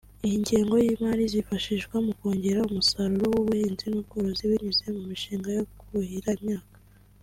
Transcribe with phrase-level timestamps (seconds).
[0.25, 6.77] Iyi ngengo y’imari izifashishwa mu kongera umusaruro w’ubuhinzi n’ubworozi binyuze mu mishinga yo kuhira imyaka